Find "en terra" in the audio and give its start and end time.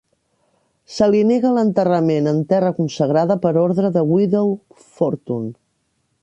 2.31-2.71